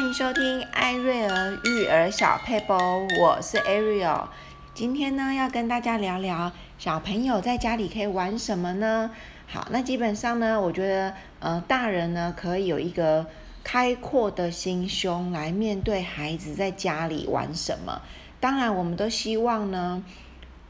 [0.00, 4.28] 欢迎收听艾瑞尔育儿小佩波，我是 Ariel。
[4.72, 9.10] 今天呢，要跟大家聊聊小朋友在家里可以玩什么呢？
[9.46, 13.26] 好，那基本上呢，我觉得，呃，大人呢可以有一个
[13.62, 18.00] 开阔的心胸来面对孩子在家里玩什么。
[18.40, 20.02] 当然，我们都希望呢，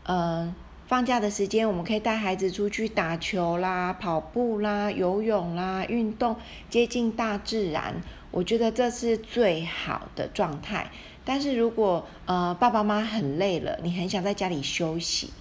[0.07, 0.55] 嗯、呃。
[0.91, 6.35] 放假的时间，我们可以带孩子出去打球啦、跑步啦、游泳啦、运动，
[6.69, 8.03] 接近大自然。
[8.33, 10.91] 我觉得这是最好的状态。
[11.25, 15.33] 但是如果呃爸爸妈妈很累了，你很想在家里休息，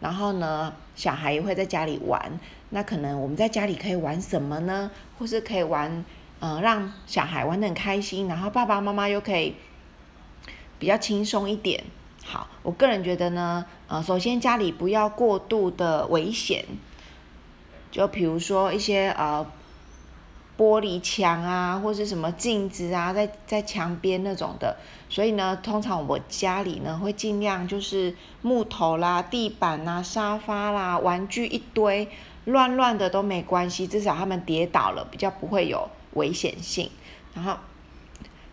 [0.00, 2.40] 然后呢，小孩也会在家里玩，
[2.70, 4.90] 那可能我们在家里可以玩什么呢？
[5.18, 6.02] 或是可以玩，
[6.40, 9.54] 嗯、呃，让小孩玩得很开心，然后爸爸妈妈又可以
[10.78, 11.84] 比较轻松一点。
[12.26, 16.64] 好，我个人觉得呢，呃，首先家里不要过度的危险，
[17.90, 19.46] 就比如说一些呃
[20.56, 24.78] 玻璃墙啊，或是什么镜子啊，在在墙边那种的。
[25.10, 32.08] 所以呢，通常我家里呢会尽量就是木头啦、地板啦、沙发啦、玩具一堆，
[32.46, 36.90] 乱乱的都没关系，至少他们跌倒了比较不会有危险性。
[37.34, 37.58] 然后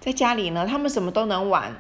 [0.02, 1.73] 在家里呢，他们什么都能玩。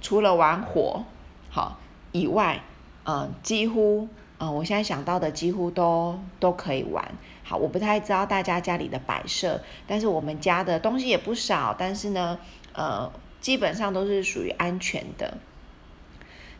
[0.00, 1.04] 除了玩火，
[1.50, 1.78] 好
[2.12, 2.60] 以外，
[3.04, 7.04] 嗯、几乎，嗯、我现在想到的几乎都都可以玩。
[7.44, 12.38] 好，我不太知道大家家里的摆设，但是我们家的东西也不少，但是呢，
[12.72, 13.10] 呃，
[13.40, 15.38] 基本上都是属于安全的。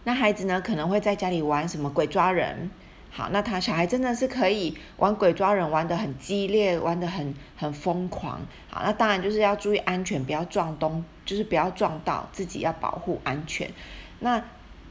[0.05, 2.71] 那孩子呢，可能会在家里玩什么鬼抓人。
[3.11, 8.41] 好，那他小孩真的是可以玩鬼抓人，玩得很激烈，玩得很很疯狂。
[8.71, 13.69] 好，那当然就是要注意安全，不要撞东，就是不要撞到自己，要保护安全。
[14.21, 14.41] 那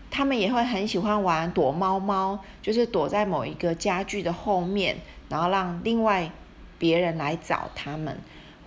[0.10, 4.98] 他们也会很喜欢玩躲猫猫，就是躲在某一个家具的后面，
[5.30, 6.30] 然后让另外
[6.78, 8.18] 别人来找他们，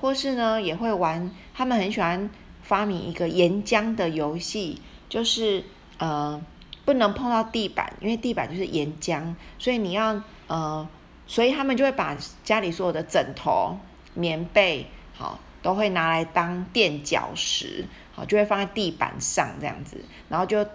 [0.00, 2.30] 或是呢也会玩，他们很喜欢
[2.62, 5.64] 发明一个岩浆的游戏，就是
[5.98, 6.40] 呃。
[6.90, 10.88] 不能碰到地板，因为地板就是岩浆，所以你要呃，
[11.24, 13.78] 所以他们就会把家里所有的枕头、
[14.14, 14.84] 棉被，
[15.14, 20.66] 好，都会拿来当垫脚石，好，就会放在地板上这样子，然后就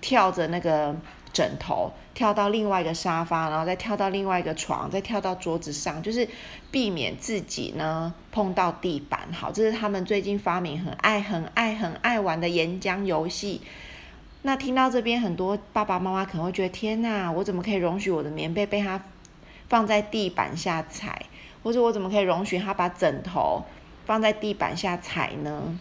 [0.00, 0.96] 跳着那个
[1.30, 6.26] 枕头跳到另外一个沙发，然后再跳到另外一个床，再跳到桌子上，就是
[6.70, 9.28] 避免自己呢碰到地板。
[9.34, 13.60] 好，这是他们最近发明很爱、很爱、很爱玩的岩浆游戏。
[14.42, 18.98] 那听到这边，很多爸爸妈妈可能会觉得：天哪，我怎么可以容许我的棉被被他
[19.68, 21.26] 放在地板下踩？
[21.62, 23.62] 或者我怎么可以容许他把枕头
[24.06, 25.78] 放在地板下踩呢？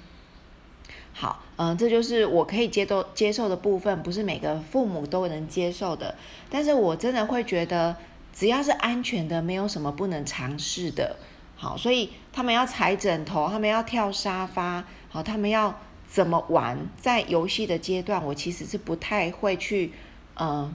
[1.13, 6.15] 好，嗯，这就是我可以接受接受的部分，不是每个父母都能接受的。
[6.49, 7.95] 但是我真的会觉得，
[8.33, 11.15] 只要是安全的，没有什么不能尝试的。
[11.55, 15.79] 好，所以他们要踩枕头，他们要跳沙发，好，他们要。
[16.09, 16.75] 怎么玩？
[16.99, 19.91] 在游戏的阶段，我其实是不太会去，
[20.33, 20.73] 呃，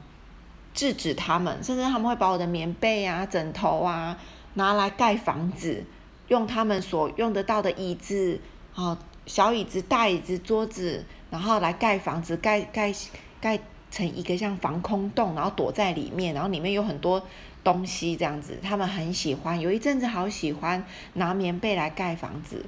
[0.72, 4.16] 制止他们，甚至他们会把我的棉被啊、枕头啊
[4.54, 5.84] 拿来盖房子，
[6.28, 8.40] 用他们所用得到的椅子，
[8.76, 8.96] 啊，
[9.26, 12.94] 小椅子、大椅子、桌子，然后来盖房子，盖盖
[13.40, 13.58] 盖
[13.90, 17.20] 成一个像防空洞，然后躲在里面，然后里面有很多
[17.64, 20.84] 东西这样子，他们很喜欢，有一阵子好喜欢
[21.14, 22.64] 拿棉被来盖房子。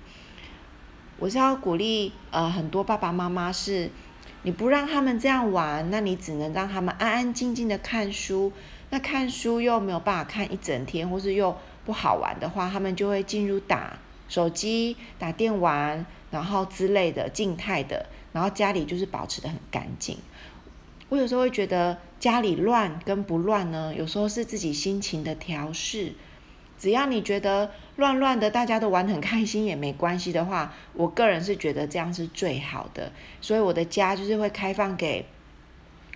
[1.19, 3.91] 我是要鼓励呃很多爸爸妈妈是，
[4.43, 8.53] 你不让他们这样玩，那你只能让他们安安静静的看书。
[8.91, 20.19] 那看书又没有办法看一整天，或是又不好玩的话，他们就会进入打手机、打电玩，然后之类的静态的，然后家里就是保持得很干净。
[21.09, 26.13] 我有时候会觉得家里乱跟不乱呢，有时候是自己心情的调试。
[26.79, 33.11] 只要你觉得乱乱的，大家都玩很开心也没关系的话，我个人是觉得这样是最好的。
[33.41, 35.27] 所以我的家就是会开放给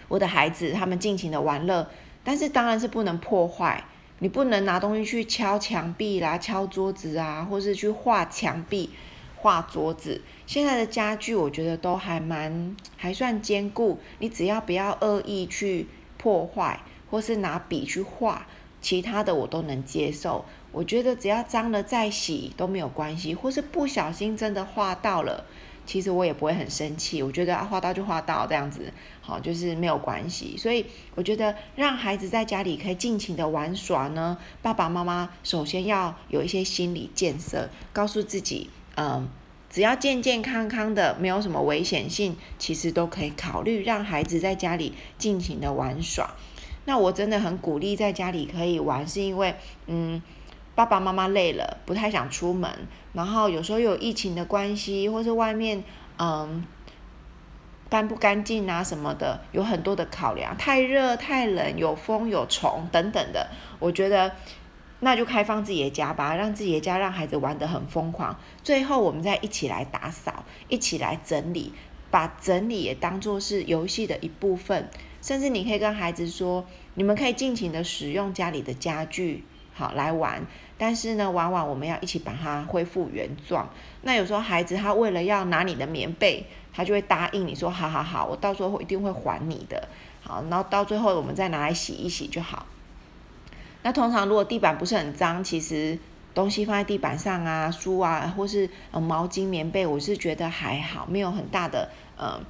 [0.08, 1.88] 我的孩子他们尽情的玩乐，
[2.22, 3.84] 但是当然是不能破坏，
[4.18, 8.90] 你不能拿东西去敲墙壁啦、敲桌子啊，或是去画墙壁、
[9.36, 10.20] 画桌子。
[10.46, 15.86] 现在的家具我觉得都还蛮还算坚固，你只要不要恶意去
[16.18, 16.80] 破坏，
[17.10, 18.46] 或是拿笔去画。
[18.80, 25.44] 其他的我都能接受，我觉得只要脏了再洗都没有关系，或是不小心真的画到了，
[25.84, 27.22] 其实我也不会很生气。
[27.22, 30.56] 我觉得啊，画到就画到这样子，好，就是没有关系。
[30.56, 39.28] 所以我觉得让孩子在家里可以尽情的玩耍呢，爸爸妈妈首先要有一些心理建设，告诉自己，嗯，
[39.68, 46.34] 只要健健康康的，没有什么危险性，其实都可以考虑让孩子在家里尽情的玩耍。
[46.90, 49.54] 那我真的很鼓励在家里可以玩，是因为，
[49.86, 50.20] 嗯，
[50.74, 52.68] 爸爸妈妈累了，不太想出门，
[53.12, 55.84] 然后有时候有疫情的关系，或是外面
[56.18, 56.64] 嗯
[57.88, 63.48] 干不干净啊什么的，有很多的考量，太热太冷，有风有虫等等的，
[63.78, 64.32] 我觉得
[64.98, 71.72] 那就开放自己的家吧，让自己的家让孩子玩得很疯狂，最后我们再一起来打扫，一起来整理，
[72.10, 74.90] 把整理也当作是游戏的一部分。
[75.22, 76.64] 甚至你可以跟孩子说，
[76.94, 79.44] 你们可以尽情的使用家里的家具，
[79.74, 80.42] 好来玩。
[80.76, 83.68] 但是呢，往往我们要一起把它恢复原状。
[84.02, 89.88] 那有时候孩子他为了要拿你的棉被，他就会答应你说，好好好，我到时候一定会还你的。
[90.22, 92.66] 好，然后到最后我们再拿来洗一洗就好。
[93.82, 95.98] 那通常如果地板不是很脏，其实
[96.34, 102.40] 东西放在地板上啊，书啊，或是毛巾、棉被，我是觉得还好，没有很大的呃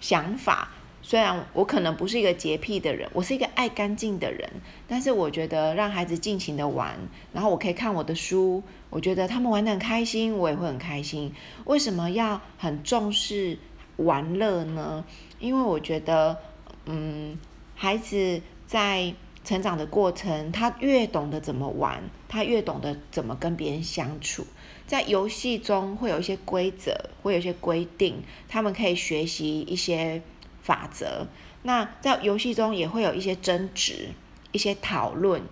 [0.00, 0.68] 想法。
[1.04, 4.48] 虽然我可能不是一个洁癖的人，我是一个爱干净的人，
[4.86, 6.96] 但是我觉得让孩子尽情的玩，
[7.32, 11.34] 然后我可以看我的书，我觉得他们玩得很开心，我也会很开心。
[11.64, 13.58] 为什么要很重视
[13.96, 15.04] 玩乐呢？
[15.40, 16.38] 因为我觉得，
[16.86, 17.36] 嗯，
[17.74, 19.12] 孩子在
[19.44, 24.46] 成长的过程，他越懂得怎么玩，他越懂得怎么跟别人相处。
[24.86, 30.22] 在游戏中会有一些规则，会有一些规定，他们可以学习一些。
[30.62, 31.26] 法则，
[31.62, 34.10] 那在游戏中也会有一些争执、
[34.52, 35.42] 一些讨论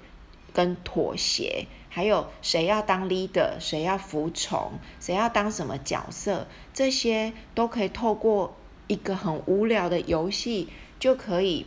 [0.54, 10.68] 跟妥协，还有谁要当 leader，谁要服从，谁要当什么角色，这些都可以透过一个很无聊的游戏
[10.98, 11.66] 就可以。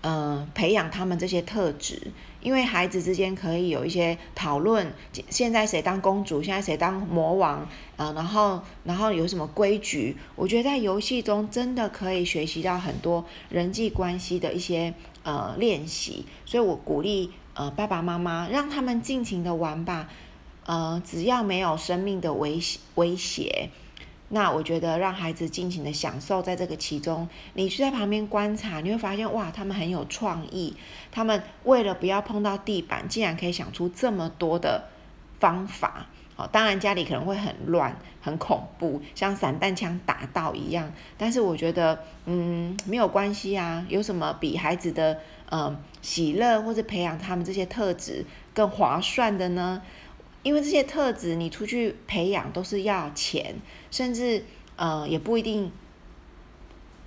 [0.00, 2.12] 嗯、培养他们这些特质，
[2.48, 4.90] 因为孩子之间可以有一些讨论，
[5.28, 7.68] 现在谁当公主，现在谁当魔王，
[7.98, 10.16] 呃，然后然后有什么规矩？
[10.34, 20.08] 我觉得在游戏中真的可以学习到很多人际关系的一些呃练习，所以我鼓励呃爸爸妈妈让他们尽情的玩吧，
[20.64, 22.58] 呃，只要没有生命的威
[22.94, 23.68] 威胁。
[24.30, 30.76] 那我觉得让孩子尽情的享受在这个其中，你去在旁边观察，你会发现哇，他们很有创意。
[31.10, 34.84] 他们为了不要碰到地板，竟然可以想出这么多的
[35.40, 36.06] 方法。
[36.36, 40.92] 好， 当然家里可能会很乱、很恐怖，像散弹枪打到一样。
[41.16, 43.86] 但是我觉得，嗯，没有关系啊。
[43.88, 45.18] 有什么比孩子的
[45.50, 49.80] 嗯喜乐或者培养他们这些特质更划算的呢？
[50.48, 53.56] 因为这些特质，你出去培养都是要钱，
[53.90, 54.42] 甚至
[54.76, 55.70] 呃也不一定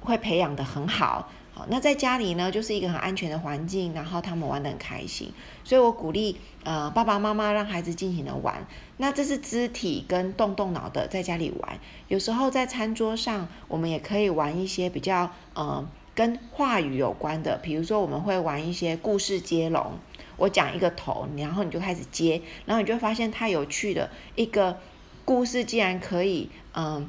[0.02, 1.28] 会培养得很好。
[1.52, 5.34] 好，那在家里呢，就是一个很安全的环境，然后他们玩得很开心。
[5.64, 8.68] 所以我鼓励呃爸爸妈妈让孩子尽情的玩。
[8.98, 11.80] 那这是肢体跟动动脑的在家里玩。
[12.10, 15.84] 有时候在餐桌上，我们也可以玩一些比较呃
[16.14, 19.94] 跟话语有关的，比如说我们会玩一些故事接龙。
[20.42, 24.80] 我讲一个头，然后你就开始接，然后你就发现太有趣的一个
[25.24, 27.08] 故事，竟然可以嗯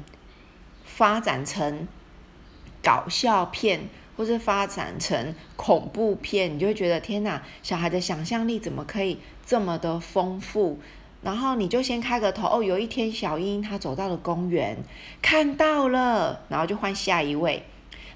[0.85, 1.87] 发展成
[2.83, 10.79] 搞笑片，或是发展成恐怖片，你就会觉得天哪，小孩的想象力怎么可以这么的丰富？
[11.23, 14.77] 然后你就先开个头，哦，有一天小英她走到了公园，
[15.23, 17.63] 看到了，然后就换下一位。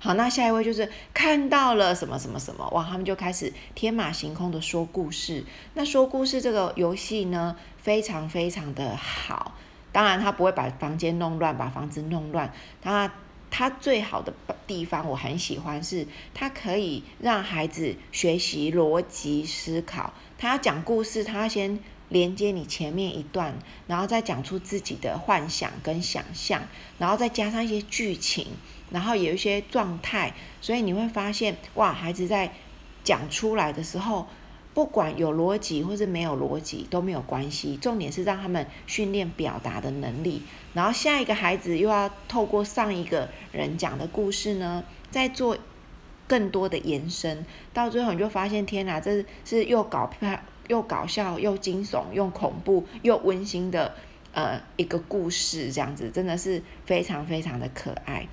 [0.07, 5.43] 好，那下一位就是看到了什么什么什么，哇，他们就开始天马行空的说故事。
[5.73, 9.53] 那说故事这个游戏呢，非常非常的好。
[9.91, 12.53] 当然，他不会把房间弄乱，把房子弄乱。
[12.81, 13.11] 他
[13.51, 14.33] 他最好的
[14.65, 20.13] 地方，我很喜欢是，他可以让孩子学习逻辑思考。
[20.37, 23.53] 他要讲故事，他先连接你前面一段，
[23.87, 26.63] 然后再讲出自己的幻想跟想象，
[26.97, 28.47] 然后再加上一些剧情。
[28.89, 32.53] 然后有一些状态，所以你会发现，哇，孩子在
[33.03, 34.27] 讲出来的时候，
[34.73, 40.41] 不管有逻辑或是没有逻辑都没有关系，重点是让他们训练表达的能力。
[40.73, 45.57] 然后下一个孩子又要透过上一个人讲的故事呢，再做
[46.25, 50.09] 更多的延伸，到最后你就发现，天哪，这是又搞
[50.67, 53.95] 又搞笑又惊悚又恐怖又温馨的
[54.33, 58.27] 呃一个故事，这样子真的是非常非常的可爱。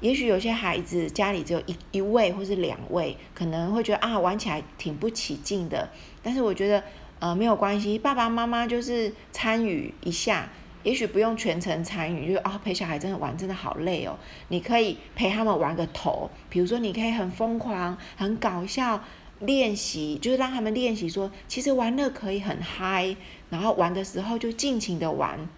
[0.00, 5.88] 也许有些孩子家里只有一一位或是两位，可能会觉得啊玩起来挺不起劲的。
[6.24, 6.82] 但是我觉得
[7.20, 10.48] 呃没有关系，爸爸妈妈就是参与一下，
[10.82, 14.18] 也许不用全程参与，就啊陪小孩真的玩真的好累哦。
[14.48, 19.04] 你可以陪他们玩个头，比如说你可以很疯狂、很搞笑
[19.42, 23.16] 练习，就是让他们练习说，其实玩乐可以很嗨，
[23.50, 25.48] 然后玩的时候就尽情的玩，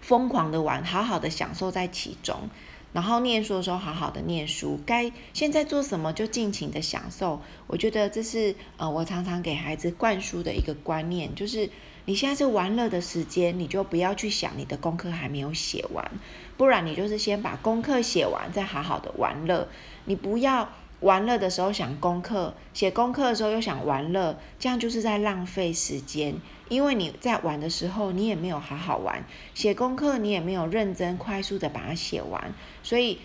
[0.00, 2.50] 疯狂的玩，好好的享受在其中。
[2.92, 7.40] 然后念书的时候好好的念书，该现在做什么就尽情的享受。
[7.68, 11.70] 我觉得这是呃我常常给孩子灌输的一个观念，就是
[12.06, 16.10] 你现在是玩乐的时间，你就不要去想你的功课还没有写完，
[16.56, 19.68] 不然你就是先把功课写完，再好好的玩乐。
[20.06, 20.68] 你不要
[21.00, 26.34] 玩乐的时候想功课，写功课的时候又想玩乐，这样就是在浪费时间。
[26.68, 32.52] 因为你在玩的时候，你也没有好好玩；写功课，你也没有认真、快速的把它写完，
[32.82, 33.18] 所以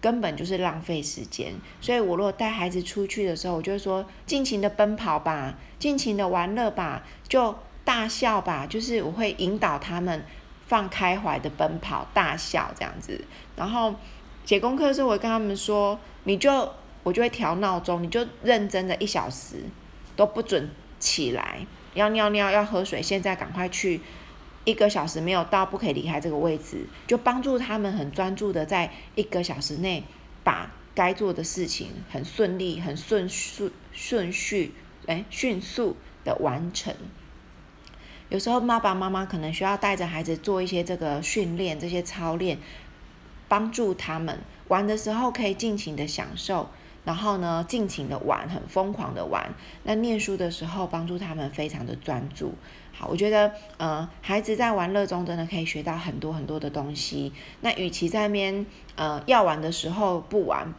[0.00, 1.54] 根本就是浪费时间。
[1.80, 8.66] 所以我如果带孩子出去的时候，我就会说：尽情的奔跑吧，尽情的玩乐吧，就大笑吧。
[8.66, 10.24] 就是我会引导他们
[10.66, 13.24] 放开怀的奔跑、大笑这样子。
[13.54, 13.94] 然后
[14.44, 16.68] 写功课的时候，我会跟他们说：你就
[17.06, 19.62] 我就会调闹钟，你就认真的一小时
[20.16, 21.64] 都不准起来。
[21.94, 24.00] 要尿尿，要喝水，现在赶快去，
[24.64, 30.02] 一个小时没有到，不可以离开这个位置，就帮助他们很专注的在一个小时内
[30.42, 34.72] 把该做的事情很顺利、很顺顺顺序，
[35.06, 36.92] 哎，迅速的完成。
[38.30, 42.58] 有时候爸爸妈妈可能需要带着孩子做一些这个训练、这些操练，
[43.46, 46.68] 帮助他们玩的时候可以尽情的享受。
[47.06, 49.54] 然后呢，尽情的玩，很疯狂的玩。
[49.84, 52.52] 那念书的时候，帮助他们非常的专注。
[52.92, 57.32] 好，我觉得，呃，孩子在玩乐中真的可以学到很多很多的东西。
[57.60, 60.74] 那与其在那边，呃，要玩的时候不玩，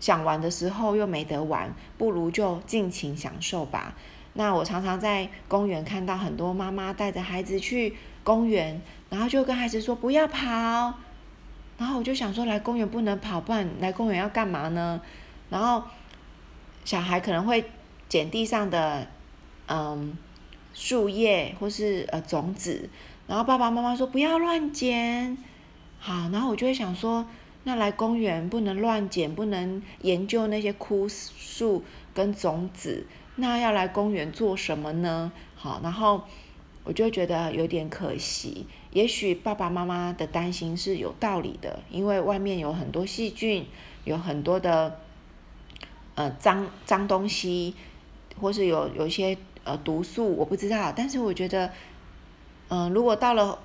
[0.00, 3.94] 想玩的时候又没得玩，不如就尽情享受吧。
[4.32, 7.94] 那我常常在公园看到很多妈妈带着孩子去
[8.24, 10.94] 公园，然后就跟孩子说不要跑。
[11.76, 15.00] 然后我就想说，来公园不能跑，不然来公园要干嘛呢？
[15.50, 15.84] 然后
[16.84, 17.64] 小孩可能会
[18.08, 19.06] 捡地上的
[19.66, 20.16] 嗯
[20.74, 22.88] 树叶或是呃种子，
[23.26, 25.36] 然后爸爸妈妈说不要乱捡。
[25.98, 27.26] 好，然后我就会想说，
[27.64, 31.82] 那来公园不能乱捡，不能研究那些枯树
[32.14, 35.32] 跟种子，那要来公园做什么呢？
[35.56, 36.22] 好，然后
[36.84, 38.66] 我就觉得有点可惜。
[38.92, 43.66] 也许爸爸妈妈的担心是有道理的，因为外面有很多细菌，
[44.04, 45.00] 有很多的。
[46.18, 47.76] 呃，脏脏东西，
[48.40, 50.92] 或是有有一些呃毒素，我不知道。
[50.96, 51.70] 但是我觉得，
[52.70, 53.56] 嗯、如果到了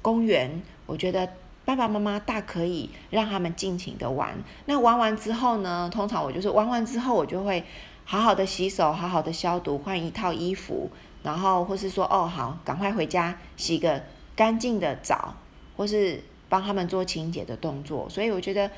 [0.00, 1.28] 公园，我觉得
[1.66, 4.38] 爸爸妈妈大可以让他们尽情的玩。
[4.64, 7.62] 那玩完之后呢，通常我就是玩完之后，我就会
[8.06, 10.90] 好好的洗手，好好的消毒，换一套衣服，
[11.22, 14.02] 然后或是说，哦，好，赶快回家洗个
[14.34, 15.34] 干净的澡，
[15.76, 18.08] 或是帮他们做清洁的动作。
[18.08, 18.70] 所以我觉得。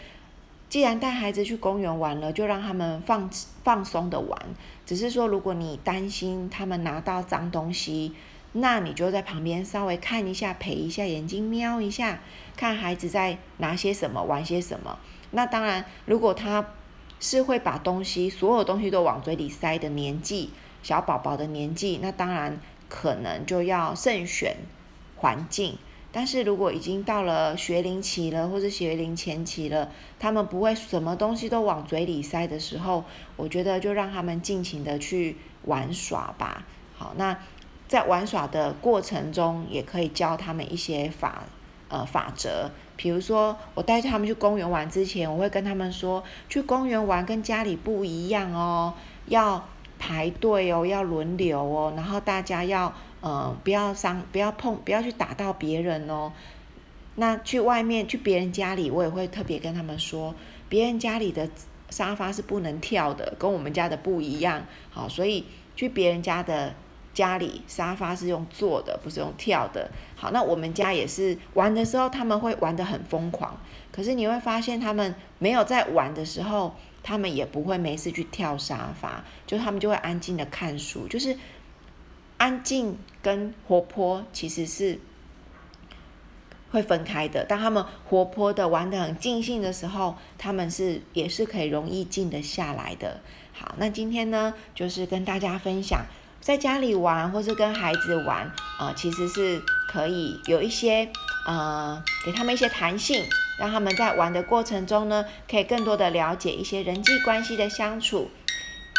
[0.69, 3.31] 既然带孩子去公园玩了，就让他们放
[3.65, 4.39] 放松的玩。
[4.85, 8.15] 只是说，如果你担心他们拿到脏东西，
[8.53, 12.21] 那你就在旁边稍微看一下，陪一下，眼睛瞄一下，
[12.57, 14.99] 看孩子在拿些什么，玩些什么。
[15.31, 16.67] 那当然，如果他
[17.19, 20.51] 是会把东西，所有东西都往嘴里塞的年纪，
[20.83, 24.57] 小宝宝的年纪，那当然可能就要慎选
[25.17, 25.79] 环境。
[26.19, 33.05] 但是如果已经到了学龄期了，或者学龄前期了，他们不会什么东西都往嘴里塞的时候，
[33.37, 36.65] 我觉得就让他们尽情的去玩耍吧。
[36.97, 37.39] 好，那
[37.87, 41.45] 在玩耍的过程中，也可以教他们一些法
[41.89, 42.73] 呃法则。
[42.97, 48.95] 比如说，我带他们去公园玩之前，我会跟他们说，去公园玩跟家里不一样哦，
[49.27, 49.69] 要
[50.01, 52.93] 排队哦，要轮流哦，然后大家要。
[53.21, 56.33] 呃，不要伤，不要碰，不要去打到别人哦。
[57.17, 60.33] 那去外面，去别人家里，我也会特别跟他们说，
[60.69, 61.49] 别人家里的
[61.91, 64.65] 沙发是不能跳的，跟我们家的不一样。
[64.91, 65.45] 好，所以
[65.75, 66.73] 去别人家的
[67.13, 69.91] 家里，沙发是用坐的，不是用跳的。
[70.15, 73.59] 好，那我们家也是玩的时候，他们会玩得很疯狂。
[73.91, 81.37] 可是你会发现，他们没有在玩的时候，他们也不会没事去跳沙发，就他们就会安静的看书，就是。
[82.39, 85.01] 安静跟活泼其实是
[86.71, 87.45] 会分开的。
[87.45, 93.21] 当他们活泼的玩得很尽兴的时候，他们是也是可以容易静得下来的。
[93.53, 96.07] 好，那今天呢，就是跟大家分享，
[96.41, 101.09] 在家里玩或是跟孩子玩，啊、其实是可以有一些
[101.45, 103.25] 呃，给他们一些弹性，
[103.59, 108.31] 让他们在玩的过程中呢，可以更多的了解一些人际关系的相处，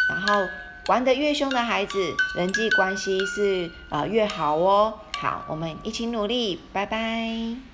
[0.09, 0.45] 然后。
[0.89, 1.99] 玩得越凶的孩子，
[2.35, 4.91] 人际关系是呃越好哦。
[5.19, 7.68] 好，我们一起努力，拜拜。